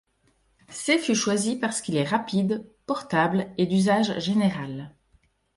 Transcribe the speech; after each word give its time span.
C 0.71 0.97
fut 0.97 1.13
choisi 1.13 1.57
parce 1.57 1.79
qu'il 1.79 1.95
est 1.95 2.03
rapide, 2.03 2.67
portable 2.87 3.53
et 3.59 3.67
d'usage 3.67 4.17
général. 4.17 4.95